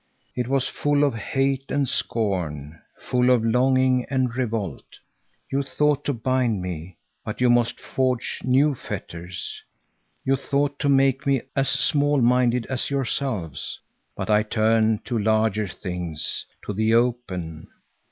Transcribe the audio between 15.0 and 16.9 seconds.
to larger things, to